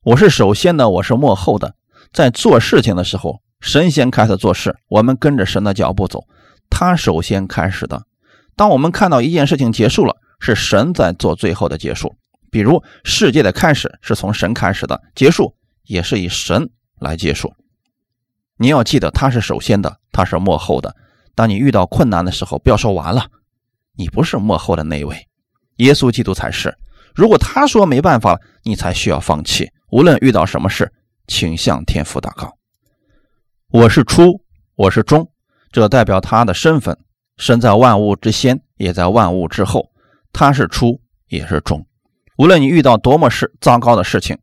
[0.03, 1.75] 我是首先的，我是幕后的，
[2.13, 3.41] 在做事情的时候。
[3.59, 6.23] 神先开始做事，我们跟着神的脚步走。
[6.69, 8.03] 他首先开始的。
[8.55, 12.15] 当我们看到一件事情结束了，是神在做最后的结束。
[12.51, 15.55] 比如世界的开始是从神开始的，结束
[15.87, 16.69] 也是以神
[16.99, 17.53] 来结束。
[18.57, 20.95] 你要记得，他是首先的，他是幕后的。
[21.35, 23.27] 当你遇到困难的时候，不要说完了，
[23.95, 25.27] 你不是幕后的那一位，
[25.77, 26.75] 耶稣基督才是。
[27.15, 29.71] 如果他说没办法，你才需要放弃。
[29.91, 30.91] 无论遇到什么事，
[31.27, 32.57] 请向天父祷告。
[33.69, 34.41] 我是初，
[34.75, 35.31] 我是终，
[35.71, 36.97] 这代表他的身份。
[37.37, 39.91] 身在万物之先，也在万物之后。
[40.33, 41.85] 他是初，也是终。
[42.37, 44.37] 无论你遇到多么是糟糕的事情，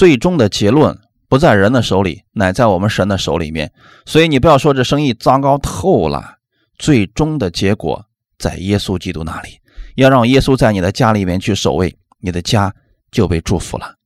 [0.00, 0.98] 最终的结论
[1.28, 3.70] 不在人的手里，乃在我们神的手里面。
[4.06, 6.38] 所以你不要说这生意糟糕透了，
[6.78, 8.06] 最终的结果
[8.38, 9.58] 在耶稣基督那里。
[9.96, 12.74] 要让耶稣在你的家里面去守卫，你的家
[13.12, 13.96] 就被祝福了。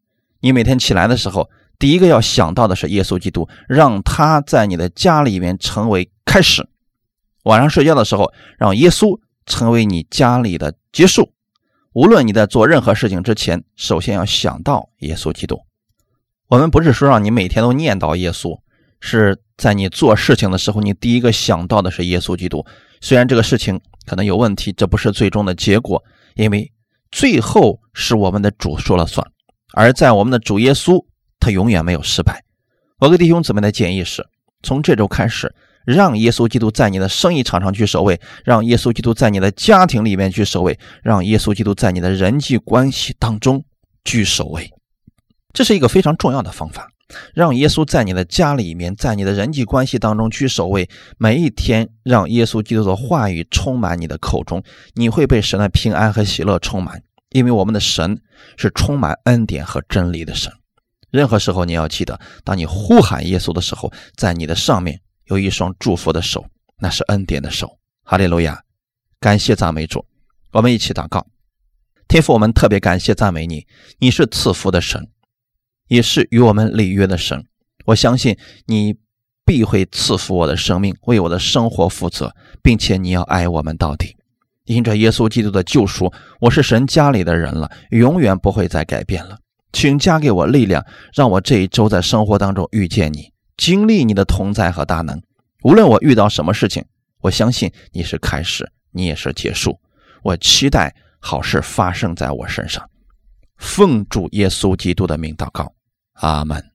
[0.40, 1.48] 你每天起来的时候。
[1.78, 6.64] 第一个要想到的是耶稣基督，让他在你的家里面成为开始；
[7.44, 9.16] 晚上睡觉的时候，让耶稣
[9.46, 11.30] 成为你家里的结束；
[11.92, 15.60] 无论你在做任何事情之前，首先要想到耶稣基督。
[16.48, 18.58] 我们不是说让你每天都念叨耶稣，
[19.00, 22.64] 是在你做事情的时候，你第一个想到的是耶稣基督。
[23.00, 26.02] 虽然这个事情可能有问题，这不是最终的结果，
[26.34, 26.70] 因为
[27.10, 29.26] 最后是我们的主说了算。
[29.72, 31.04] 而在我们的主耶稣，
[31.40, 32.42] 他永远没有失败。
[32.98, 34.24] 我给弟兄姊妹的建议是：
[34.62, 35.52] 从这周开始，
[35.84, 43.64] 让耶稣基督在你的生意场上去守卫，让耶稣基督在你的家庭里面去守卫，让耶稣基督在你的人际关系当中
[44.04, 44.70] 去守卫。
[45.54, 46.88] 这是一个非常重要的方法，
[47.32, 50.90] 让耶稣在你的家里面，在你的人际关系当中居首位。
[51.16, 54.62] 每一天，让耶稣基督的话语充满你的口中，
[54.94, 57.02] 你会被神的平安和喜乐充满。
[57.30, 58.20] 因为我们的神
[58.56, 60.52] 是充满恩典和真理的神。
[61.10, 66.44] 任何时候，你要记得，当你呼喊耶稣的时候，在你的上面有一双祝福的手，
[66.78, 67.78] 那是恩典的手。
[68.02, 68.60] 哈利路亚！
[69.20, 70.04] 感谢赞美主，
[70.52, 71.24] 我们一起祷告。
[72.08, 73.66] 天父，我们特别感谢赞美你，
[73.98, 75.08] 你是赐福的神，
[75.88, 77.44] 也是与我们立约的神。
[77.86, 78.94] 我相信你
[79.44, 84.16] 必会赐福我的生命，为我的生活负责，并且你要爱我们到底。
[84.64, 86.10] 因着耶稣基督的救赎，
[86.40, 89.38] 我是神家里的人了，永远不会再改变了。
[89.72, 95.20] 请加给我力量，让我这一周在生活当中遇见你，经历你的同在和大能。
[95.64, 96.82] 无论我遇到什么事情，
[97.20, 99.78] 我相信你是开始，你也是结束。
[100.22, 102.88] 我期待好事发生在我身上。
[103.56, 105.72] 奉主耶稣基督的名祷告，
[106.14, 106.73] 阿门。